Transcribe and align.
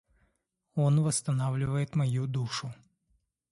Он 0.73 1.01
восстанавливает 1.01 1.93
мою 1.93 2.25
душу. 2.25 2.73